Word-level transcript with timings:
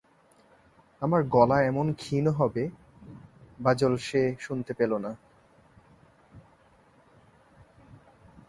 আমার 1.01 1.21
গলা 1.27 1.57
এমন 1.63 1.87
ক্ষীণ 1.93 2.25
হবে 2.29 2.63
বাজল 3.59 3.93
সে 3.97 4.21
শুনতে 4.39 4.71
পেলে 4.73 4.97
না। 4.99 5.11